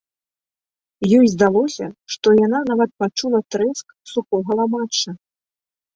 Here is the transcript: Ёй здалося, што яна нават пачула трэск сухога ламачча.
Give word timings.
Ёй 1.17 1.27
здалося, 1.33 1.85
што 2.15 2.27
яна 2.45 2.59
нават 2.71 2.89
пачула 3.03 3.39
трэск 3.57 3.85
сухога 4.13 4.51
ламачча. 4.63 5.11